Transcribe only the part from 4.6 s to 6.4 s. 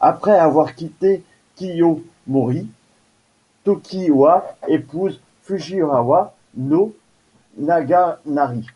épouse Fujiwara